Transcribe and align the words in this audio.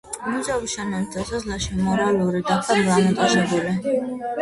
მუზეუმის 0.27 0.73
შენობის 0.77 1.17
შესასვლელში 1.19 1.77
მემორიალური 1.83 2.45
დაფა 2.51 2.81
დამონტაჟებული. 2.91 3.97